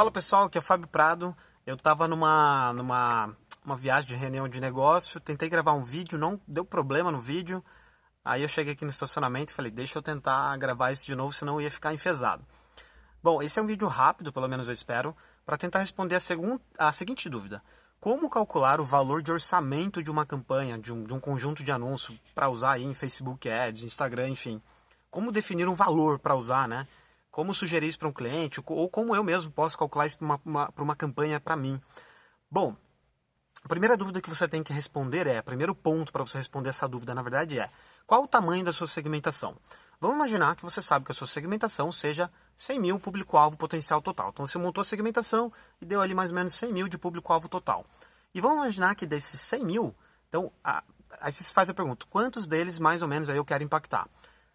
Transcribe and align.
Fala 0.00 0.10
pessoal, 0.10 0.44
aqui 0.44 0.56
é 0.56 0.62
o 0.62 0.64
Fábio 0.64 0.88
Prado. 0.88 1.36
Eu 1.66 1.74
estava 1.74 2.08
numa, 2.08 2.72
numa 2.72 3.36
uma 3.62 3.76
viagem 3.76 4.08
de 4.08 4.14
reunião 4.14 4.48
de 4.48 4.58
negócio, 4.58 5.20
tentei 5.20 5.46
gravar 5.46 5.74
um 5.74 5.82
vídeo, 5.84 6.18
não 6.18 6.40
deu 6.48 6.64
problema 6.64 7.12
no 7.12 7.20
vídeo. 7.20 7.62
Aí 8.24 8.40
eu 8.40 8.48
cheguei 8.48 8.72
aqui 8.72 8.82
no 8.82 8.90
estacionamento 8.90 9.52
e 9.52 9.54
falei, 9.54 9.70
deixa 9.70 9.98
eu 9.98 10.02
tentar 10.02 10.56
gravar 10.56 10.90
isso 10.90 11.04
de 11.04 11.14
novo, 11.14 11.34
senão 11.34 11.56
eu 11.56 11.60
ia 11.60 11.70
ficar 11.70 11.92
enfesado. 11.92 12.42
Bom, 13.22 13.42
esse 13.42 13.58
é 13.58 13.62
um 13.62 13.66
vídeo 13.66 13.86
rápido, 13.88 14.32
pelo 14.32 14.48
menos 14.48 14.68
eu 14.68 14.72
espero, 14.72 15.14
para 15.44 15.58
tentar 15.58 15.80
responder 15.80 16.14
a, 16.14 16.20
segun, 16.20 16.58
a 16.78 16.90
seguinte 16.92 17.28
dúvida. 17.28 17.62
Como 18.00 18.30
calcular 18.30 18.80
o 18.80 18.84
valor 18.86 19.20
de 19.20 19.30
orçamento 19.30 20.02
de 20.02 20.10
uma 20.10 20.24
campanha, 20.24 20.78
de 20.78 20.94
um, 20.94 21.04
de 21.04 21.12
um 21.12 21.20
conjunto 21.20 21.62
de 21.62 21.70
anúncios 21.70 22.18
para 22.34 22.48
usar 22.48 22.70
aí 22.70 22.84
em 22.84 22.94
Facebook 22.94 23.50
Ads, 23.50 23.82
Instagram, 23.82 24.30
enfim. 24.30 24.62
Como 25.10 25.30
definir 25.30 25.68
um 25.68 25.74
valor 25.74 26.18
para 26.18 26.34
usar, 26.34 26.66
né? 26.66 26.88
Como 27.30 27.54
sugerir 27.54 27.88
isso 27.88 27.98
para 27.98 28.08
um 28.08 28.12
cliente, 28.12 28.60
ou 28.66 28.88
como 28.88 29.14
eu 29.14 29.22
mesmo 29.22 29.50
posso 29.50 29.78
calcular 29.78 30.06
isso 30.06 30.18
para 30.18 30.24
uma, 30.24 30.40
uma, 30.44 30.72
uma 30.76 30.96
campanha 30.96 31.38
para 31.38 31.56
mim. 31.56 31.80
Bom, 32.50 32.76
a 33.62 33.68
primeira 33.68 33.96
dúvida 33.96 34.20
que 34.20 34.28
você 34.28 34.48
tem 34.48 34.62
que 34.62 34.72
responder 34.72 35.26
é, 35.26 35.42
primeiro 35.42 35.74
ponto 35.74 36.12
para 36.12 36.24
você 36.24 36.38
responder 36.38 36.70
essa 36.70 36.88
dúvida, 36.88 37.14
na 37.14 37.22
verdade, 37.22 37.58
é 37.58 37.70
qual 38.06 38.24
o 38.24 38.28
tamanho 38.28 38.64
da 38.64 38.72
sua 38.72 38.88
segmentação? 38.88 39.56
Vamos 40.00 40.16
imaginar 40.16 40.56
que 40.56 40.62
você 40.62 40.80
sabe 40.80 41.04
que 41.04 41.12
a 41.12 41.14
sua 41.14 41.26
segmentação 41.26 41.92
seja 41.92 42.30
100 42.56 42.80
mil 42.80 42.98
público-alvo 42.98 43.56
potencial 43.56 44.00
total. 44.00 44.30
Então 44.30 44.46
você 44.46 44.56
montou 44.56 44.80
a 44.80 44.84
segmentação 44.84 45.52
e 45.80 45.84
deu 45.84 46.00
ali 46.00 46.14
mais 46.14 46.30
ou 46.30 46.36
menos 46.36 46.54
100 46.54 46.72
mil 46.72 46.88
de 46.88 46.96
público-alvo 46.96 47.48
total. 47.48 47.84
E 48.34 48.40
vamos 48.40 48.56
imaginar 48.56 48.94
que 48.94 49.04
desses 49.04 49.40
100 49.42 49.64
mil, 49.64 49.94
então, 50.28 50.50
a, 50.64 50.82
aí 51.20 51.30
você 51.30 51.52
faz 51.52 51.68
a 51.68 51.74
pergunta, 51.74 52.06
quantos 52.08 52.46
deles 52.46 52.78
mais 52.78 53.02
ou 53.02 53.08
menos 53.08 53.28
aí 53.28 53.36
eu 53.36 53.44
quero 53.44 53.62
impactar? 53.62 54.08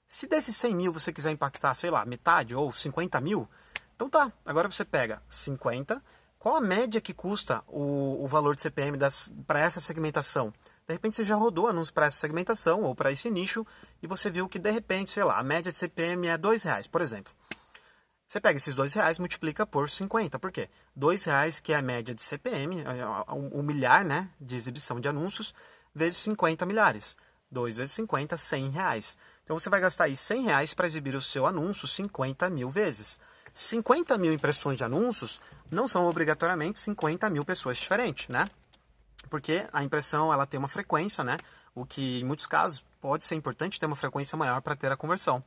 Se 0.08 0.28
desses 0.28 0.56
100 0.58 0.76
mil 0.76 0.92
você 0.92 1.12
quiser 1.12 1.32
impactar, 1.32 1.74
sei 1.74 1.90
lá, 1.90 2.06
metade 2.06 2.56
ou 2.56 2.72
50 2.72 3.20
mil, 3.22 3.50
então 3.96 4.10
tá, 4.10 4.32
agora 4.46 4.70
você 4.70 4.86
pega 4.86 5.22
50, 5.30 6.02
qual 6.38 6.58
a 6.58 6.62
média 6.62 7.02
que 7.02 7.14
custa 7.14 7.64
o, 7.68 8.24
o 8.24 8.28
valor 8.28 8.56
de 8.56 8.62
CPM 8.62 8.98
para 9.48 9.60
essa 9.60 9.80
segmentação? 9.80 10.54
De 10.88 10.94
repente 10.94 11.16
você 11.16 11.24
já 11.24 11.36
rodou 11.36 11.68
anúncios 11.68 11.90
para 11.90 12.06
essa 12.06 12.18
segmentação 12.18 12.84
ou 12.84 12.94
para 12.94 13.12
esse 13.12 13.30
nicho 13.32 13.66
e 14.04 14.06
você 14.06 14.30
viu 14.30 14.48
que 14.48 14.60
de 14.60 14.70
repente, 14.70 15.12
sei 15.12 15.24
lá, 15.24 15.40
a 15.40 15.44
média 15.44 15.72
de 15.72 15.78
CPM 15.78 16.28
é 16.28 16.36
R$ 16.36 16.58
reais, 16.64 16.86
por 16.86 17.02
exemplo. 17.02 17.34
Você 18.28 18.40
pega 18.40 18.58
esses 18.58 18.76
R$ 18.76 18.88
reais 18.94 19.18
multiplica 19.18 19.66
por 19.66 19.90
50. 19.90 20.38
Por 20.38 20.52
quê? 20.52 20.70
R$ 20.96 21.16
reais 21.26 21.60
que 21.60 21.74
é 21.74 21.78
a 21.78 21.82
média 21.82 22.14
de 22.14 22.22
CPM, 22.22 22.84
um 23.52 23.64
milhar 23.64 24.06
né, 24.06 24.30
de 24.40 24.56
exibição 24.56 25.00
de 25.00 25.08
anúncios, 25.08 25.52
vezes 25.96 26.18
50 26.18 26.64
milhares. 26.66 27.18
2 27.56 27.78
vezes 27.78 27.94
50, 27.96 28.36
100 28.36 28.70
reais. 28.70 29.18
Então 29.44 29.58
você 29.58 29.70
vai 29.70 29.80
gastar 29.80 30.04
aí 30.04 30.18
100 30.18 30.44
reais 30.44 30.74
para 30.74 30.86
exibir 30.86 31.16
o 31.16 31.22
seu 31.22 31.46
anúncio 31.46 31.88
50 31.88 32.50
mil 32.50 32.70
vezes. 32.70 33.18
50 33.54 34.18
mil 34.18 34.34
impressões 34.34 34.78
de 34.78 34.84
anúncios 34.84 35.40
não 35.72 35.88
são 35.88 36.06
obrigatoriamente 36.06 36.78
50 36.80 37.30
mil 37.30 37.46
pessoas 37.46 37.78
diferentes, 37.78 38.28
né? 38.28 38.46
Porque 39.30 39.66
a 39.72 39.82
impressão 39.82 40.34
ela 40.34 40.46
tem 40.46 40.58
uma 40.58 40.68
frequência, 40.68 41.24
né? 41.24 41.38
O 41.74 41.86
que 41.86 42.20
em 42.20 42.26
muitos 42.26 42.46
casos 42.46 42.84
pode 43.00 43.24
ser 43.24 43.36
importante 43.36 43.80
ter 43.80 43.86
uma 43.86 43.96
frequência 43.96 44.38
maior 44.38 44.62
para 44.62 44.76
ter 44.76 44.92
a 44.92 44.98
conversão. 44.98 45.42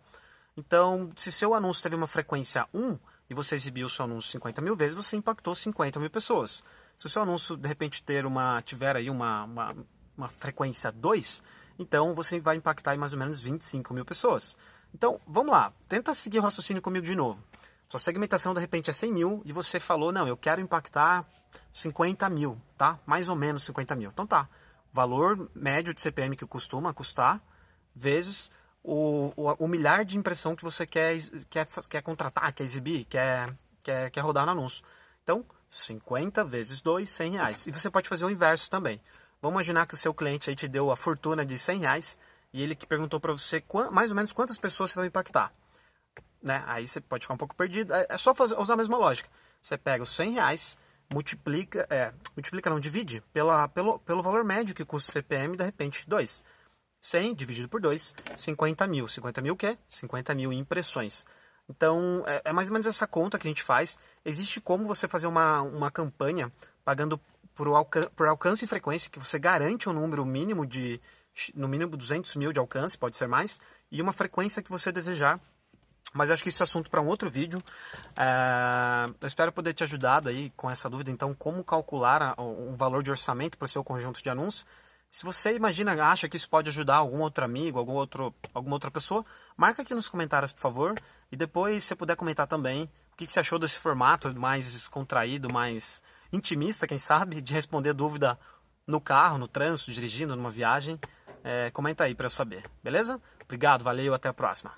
Então, 0.56 1.12
se 1.16 1.30
seu 1.30 1.54
anúncio 1.54 1.82
teve 1.82 1.94
uma 1.94 2.06
frequência 2.06 2.66
1 2.72 2.98
e 3.28 3.34
você 3.34 3.54
exibiu 3.54 3.86
o 3.86 3.90
seu 3.90 4.06
anúncio 4.06 4.30
50 4.32 4.62
mil 4.62 4.74
vezes, 4.74 4.96
você 4.96 5.16
impactou 5.16 5.54
50 5.54 6.00
mil 6.00 6.10
pessoas. 6.10 6.64
Se 6.96 7.06
o 7.06 7.08
seu 7.08 7.22
anúncio 7.22 7.56
de 7.56 7.68
repente 7.68 8.02
ter 8.02 8.24
uma, 8.24 8.62
tiver 8.62 8.96
aí 8.96 9.10
uma, 9.10 9.44
uma, 9.44 9.76
uma 10.16 10.28
frequência 10.30 10.90
2, 10.90 11.42
então 11.78 12.14
você 12.14 12.40
vai 12.40 12.56
impactar 12.56 12.92
aí 12.92 12.98
mais 12.98 13.12
ou 13.12 13.18
menos 13.18 13.40
25 13.40 13.94
mil 13.94 14.04
pessoas. 14.04 14.56
Então, 14.94 15.20
vamos 15.26 15.52
lá, 15.52 15.72
tenta 15.88 16.14
seguir 16.14 16.38
o 16.38 16.42
raciocínio 16.42 16.82
comigo 16.82 17.06
de 17.06 17.14
novo. 17.14 17.42
Sua 17.88 18.00
segmentação 18.00 18.52
de 18.52 18.60
repente 18.60 18.90
é 18.90 18.92
100 18.92 19.12
mil 19.12 19.42
e 19.44 19.52
você 19.52 19.80
falou, 19.80 20.12
não, 20.12 20.26
eu 20.26 20.36
quero 20.36 20.60
impactar 20.60 21.26
50 21.72 22.28
mil, 22.28 22.60
tá? 22.76 22.98
Mais 23.06 23.28
ou 23.28 23.36
menos 23.36 23.64
50 23.64 23.94
mil. 23.94 24.10
Então 24.10 24.26
tá, 24.26 24.48
valor 24.92 25.50
médio 25.54 25.94
de 25.94 26.00
CPM 26.00 26.36
que 26.36 26.47
costuma 26.47 26.92
custar, 26.92 27.41
vezes 27.94 28.50
o, 28.82 29.32
o, 29.36 29.64
o 29.64 29.69
milhar 29.69 30.04
de 30.04 30.19
impressão 30.19 30.56
que 30.56 30.62
você 30.62 30.86
quer, 30.86 31.16
quer, 31.48 31.66
quer 31.88 32.03
contratar, 32.03 32.53
quer 32.53 32.64
exibir, 32.64 33.04
quer, 33.04 33.54
quer, 33.82 34.10
quer 34.10 34.20
rodar 34.20 34.44
no 34.47 34.53
anúncio. 34.53 34.84
Então, 35.22 35.44
50 35.70 36.44
vezes 36.44 36.80
2, 36.80 37.08
100 37.08 37.32
reais. 37.32 37.66
E 37.66 37.72
você 37.72 37.91
pode 37.91 38.08
fazer 38.08 38.24
o 38.24 38.30
inverso 38.30 38.70
também. 38.70 39.00
Vamos 39.41 39.56
imaginar 39.56 39.87
que 39.87 39.94
o 39.94 39.97
seu 39.97 40.12
cliente 40.12 40.50
aí 40.50 40.56
te 40.56 40.69
deu 40.69 40.91
a 40.91 40.97
fortuna 40.97 41.44
de 41.44 41.59
100 41.59 41.81
reais 41.81 42.19
e 42.53 42.62
ele 42.62 42.75
que 42.75 42.87
perguntou 42.87 43.21
para 43.21 43.32
você 43.32 43.62
mais 43.93 44.10
ou 44.10 44.16
menos 44.16 44.32
quantas 44.32 44.59
pessoas 44.59 44.91
você 44.91 44.99
vai 44.99 45.09
impactar 45.09 45.53
né? 46.43 46.62
Aí 46.66 46.87
você 46.87 47.00
pode 47.00 47.22
ficar 47.22 47.34
um 47.34 47.38
pouco 47.38 47.54
perdido. 47.54 47.93
É, 47.94 48.06
é 48.09 48.19
só 48.19 48.34
fazer, 48.34 48.59
usar 48.59 48.75
a 48.75 48.77
mesma 48.77 48.97
lógica. 48.97 49.28
Você 49.62 49.77
pega 49.77 50.03
os 50.03 50.15
100 50.15 50.32
reais, 50.32 50.78
multiplica, 51.12 51.87
é, 51.91 52.12
multiplica 52.37 52.71
não, 52.71 52.81
divide 52.81 53.22
pela, 53.32 53.69
pelo, 53.69 53.98
pelo 54.00 54.22
valor 54.22 54.44
médio 54.44 54.75
que 54.75 54.84
custa 54.84 55.10
o 55.10 55.12
CPM, 55.12 55.56
de 55.56 55.65
repente, 55.65 56.09
2. 56.09 56.43
100 57.00 57.34
dividido 57.34 57.69
por 57.69 57.81
2, 57.81 58.15
50 58.37 58.87
mil. 58.87 59.06
50 59.06 59.41
mil 59.41 59.54
o 59.54 59.56
quê? 59.56 59.78
50 59.88 60.34
mil 60.34 60.53
impressões. 60.53 61.25
Então, 61.69 62.25
é, 62.27 62.43
é, 62.47 62.53
mais 62.53 62.69
ou 62.69 62.72
menos 62.72 62.87
essa 62.87 63.06
conta 63.06 63.38
que 63.38 63.47
a 63.47 63.50
gente 63.50 63.62
faz. 63.62 64.00
Existe 64.25 64.60
como 64.60 64.87
você 64.87 65.06
fazer 65.06 65.27
uma, 65.27 65.60
uma 65.62 65.91
campanha 65.91 66.53
pagando 66.84 67.21
por, 67.58 67.66
alcan 67.66 68.02
por 68.14 68.28
alcance 68.28 68.64
e 68.64 68.69
frequência, 68.69 69.10
que 69.10 69.19
você 69.19 69.36
garante 69.36 69.88
um 69.88 69.92
número 69.92 70.24
mínimo 70.24 70.64
de, 70.64 71.00
no 71.56 71.66
mínimo 71.66 71.96
200 71.96 72.36
mil 72.36 72.52
de 72.52 72.60
alcance, 72.60 72.96
pode 72.96 73.16
ser 73.16 73.26
mais, 73.26 73.60
e 73.91 74.00
uma 74.00 74.12
frequência 74.12 74.62
que 74.62 74.70
você 74.70 74.92
desejar 74.92 75.41
mas 76.14 76.30
acho 76.30 76.42
que 76.42 76.48
isso 76.48 76.62
é 76.62 76.64
assunto 76.64 76.88
para 76.88 77.02
um 77.02 77.06
outro 77.06 77.28
vídeo. 77.28 77.58
É, 78.16 79.04
eu 79.20 79.28
espero 79.28 79.52
poder 79.52 79.74
te 79.74 79.84
ajudar 79.84 80.26
aí 80.26 80.50
com 80.56 80.70
essa 80.70 80.88
dúvida. 80.88 81.10
Então, 81.10 81.34
como 81.34 81.62
calcular 81.62 82.34
um 82.41 82.74
valor 82.74 83.02
de 83.02 83.10
orçamento 83.10 83.58
para 83.58 83.66
o 83.66 83.68
seu 83.68 83.84
conjunto 83.84 84.22
de 84.22 84.30
anúncios? 84.30 84.64
Se 85.10 85.22
você 85.22 85.54
imagina, 85.54 85.92
acha 86.02 86.26
que 86.26 86.38
isso 86.38 86.48
pode 86.48 86.70
ajudar 86.70 86.97
algum 86.97 87.20
outro 87.20 87.44
amigo, 87.44 87.78
algum 87.78 87.92
outro, 87.92 88.34
alguma 88.54 88.76
outra 88.76 88.91
pessoa, 88.91 89.22
marca 89.54 89.82
aqui 89.82 89.94
nos 89.94 90.08
comentários, 90.08 90.50
por 90.50 90.60
favor. 90.60 90.98
E 91.30 91.36
depois, 91.36 91.84
se 91.84 91.94
puder 91.94 92.16
comentar 92.16 92.47
também, 92.47 92.91
o 93.12 93.16
que, 93.18 93.26
que 93.26 93.32
você 93.32 93.41
achou 93.41 93.58
desse 93.58 93.78
formato 93.78 94.34
mais 94.34 94.88
contraído, 94.88 95.52
mais 95.52 96.00
intimista, 96.33 96.87
quem 96.87 96.99
sabe, 96.99 97.41
de 97.41 97.53
responder 97.53 97.94
dúvida 97.94 98.39
no 98.87 99.00
carro, 99.00 99.39
no 99.39 99.47
trânsito, 99.49 99.93
dirigindo, 99.93 100.34
numa 100.34 100.50
viagem. 100.50 100.99
É, 101.44 101.71
comenta 101.71 102.05
aí 102.05 102.15
para 102.15 102.27
eu 102.27 102.31
saber, 102.31 102.65
beleza? 102.83 103.21
Obrigado, 103.44 103.84
valeu, 103.84 104.15
até 104.15 104.28
a 104.28 104.34
próxima. 104.34 104.72